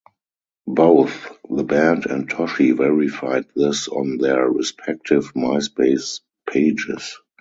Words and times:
Both 0.65 1.29
the 1.47 1.63
band 1.63 2.07
and 2.07 2.27
Toshi 2.27 2.75
verified 2.75 3.45
this 3.55 3.87
on 3.87 4.17
their 4.17 4.49
respective 4.49 5.31
Myspace 5.35 6.21
pages. 6.49 7.19